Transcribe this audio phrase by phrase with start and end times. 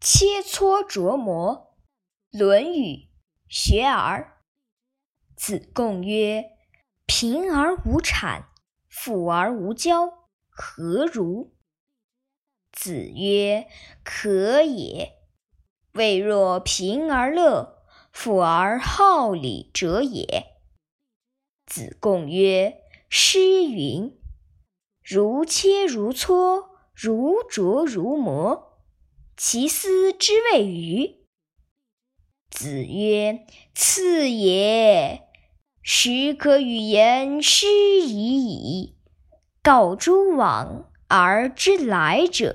[0.00, 1.76] 切磋琢磨。
[2.38, 2.94] 《论语·
[3.48, 4.40] 学而》
[5.36, 6.44] 子贡曰
[7.04, 8.44] ：“贫而无谄，
[8.88, 10.10] 富而无骄，
[10.48, 11.54] 何如？”
[12.72, 13.68] 子曰
[14.02, 15.18] ：“可也。
[15.92, 20.46] 未若贫而乐，富而好礼者也。”
[21.66, 22.80] 子贡曰
[23.10, 24.18] ：“诗云
[25.04, 28.68] ：‘如切如磋，如琢如磨。’”
[29.42, 31.16] 其斯之谓与？
[32.50, 35.22] 子曰：“赐也。
[35.82, 37.66] 始可与言诗
[38.06, 38.98] 已矣。
[39.62, 42.54] 告诸往而知来者。”